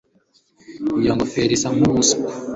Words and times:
Iyo 1.01 1.11
ngofero 1.15 1.51
isa 1.57 1.69
nkubuswa. 1.75 2.25